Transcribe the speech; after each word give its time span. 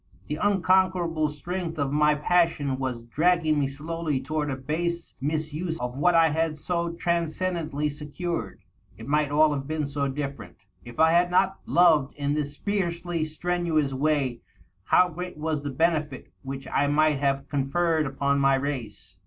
The 0.25 0.37
unconquerable 0.37 1.29
strength 1.29 1.77
of 1.77 1.91
my 1.91 2.15
passion 2.15 2.79
was 2.79 3.03
dragging 3.03 3.59
me 3.59 3.67
slowly 3.67 4.19
toward 4.19 4.49
a 4.49 4.55
base 4.55 5.13
misuse 5.21 5.79
of 5.79 5.95
what 5.95 6.15
I 6.15 6.29
had 6.29 6.57
so 6.57 6.93
transcen 6.93 7.53
dently 7.69 7.91
secured. 7.91 8.63
It 8.97 9.07
might 9.07 9.29
all 9.29 9.53
have 9.53 9.67
been 9.67 9.85
so 9.85 10.07
different! 10.07 10.57
If 10.83 10.99
I 10.99 11.11
had 11.11 11.29
not 11.29 11.59
loved 11.67 12.15
in 12.15 12.33
this 12.33 12.57
fiercely 12.57 13.25
strenuous 13.25 13.93
way, 13.93 14.41
how 14.85 15.07
great 15.07 15.37
was 15.37 15.61
the 15.61 15.69
benefit 15.69 16.33
which 16.41 16.67
I 16.67 16.87
might 16.87 17.19
have 17.19 17.47
conferred 17.47 18.07
upon 18.07 18.39
my 18.39 18.55
race 18.55 19.17